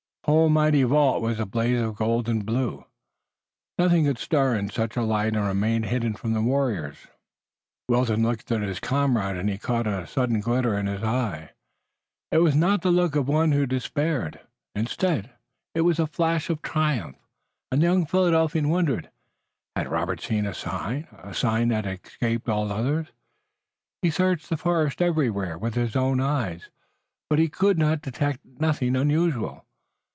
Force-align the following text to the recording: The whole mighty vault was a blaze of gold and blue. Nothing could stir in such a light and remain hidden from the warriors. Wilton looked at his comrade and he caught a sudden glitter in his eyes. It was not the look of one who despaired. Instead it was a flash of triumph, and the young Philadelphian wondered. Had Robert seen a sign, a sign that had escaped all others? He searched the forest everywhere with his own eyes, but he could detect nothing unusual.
The 0.23 0.29
whole 0.33 0.49
mighty 0.49 0.83
vault 0.83 1.21
was 1.23 1.39
a 1.39 1.45
blaze 1.47 1.81
of 1.81 1.95
gold 1.95 2.29
and 2.29 2.45
blue. 2.45 2.85
Nothing 3.79 4.05
could 4.05 4.19
stir 4.19 4.55
in 4.55 4.69
such 4.69 4.95
a 4.95 5.01
light 5.01 5.35
and 5.35 5.43
remain 5.45 5.81
hidden 5.83 6.13
from 6.13 6.33
the 6.33 6.43
warriors. 6.43 6.95
Wilton 7.89 8.21
looked 8.21 8.49
at 8.51 8.61
his 8.61 8.79
comrade 8.79 9.35
and 9.35 9.49
he 9.49 9.57
caught 9.57 9.87
a 9.87 10.05
sudden 10.07 10.39
glitter 10.39 10.77
in 10.77 10.85
his 10.85 11.01
eyes. 11.03 11.49
It 12.31 12.37
was 12.37 12.55
not 12.55 12.81
the 12.83 12.91
look 12.91 13.15
of 13.15 13.27
one 13.27 13.51
who 13.51 13.65
despaired. 13.65 14.39
Instead 14.75 15.31
it 15.73 15.81
was 15.81 15.97
a 15.99 16.05
flash 16.07 16.51
of 16.51 16.61
triumph, 16.61 17.17
and 17.71 17.81
the 17.81 17.87
young 17.87 18.05
Philadelphian 18.05 18.69
wondered. 18.69 19.09
Had 19.75 19.89
Robert 19.89 20.21
seen 20.21 20.45
a 20.45 20.53
sign, 20.53 21.07
a 21.17 21.33
sign 21.33 21.69
that 21.69 21.85
had 21.85 21.99
escaped 22.05 22.47
all 22.47 22.71
others? 22.71 23.07
He 24.03 24.11
searched 24.11 24.49
the 24.49 24.55
forest 24.57 25.01
everywhere 25.01 25.57
with 25.57 25.73
his 25.73 25.95
own 25.95 26.21
eyes, 26.21 26.69
but 27.27 27.39
he 27.39 27.49
could 27.49 27.79
detect 27.79 28.45
nothing 28.45 28.95
unusual. 28.95 29.65